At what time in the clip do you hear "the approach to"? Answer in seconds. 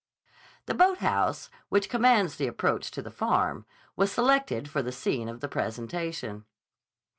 2.37-3.03